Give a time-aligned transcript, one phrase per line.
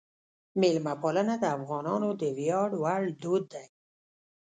[0.59, 3.65] میلمهپالنه د افغانانو د ویاړ وړ دود دی.